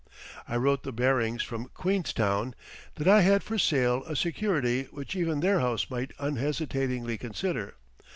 I 0.47 0.55
wrote 0.57 0.81
the 0.81 0.91
Barings 0.91 1.43
from 1.43 1.69
Queenstown 1.75 2.55
that 2.95 3.07
I 3.07 3.21
had 3.21 3.43
for 3.43 3.59
sale 3.59 4.03
a 4.05 4.15
security 4.15 4.85
which 4.89 5.15
even 5.15 5.41
their 5.41 5.59
house 5.59 5.91
might 5.91 6.09
unhesitatingly 6.17 7.19
consider. 7.19 7.75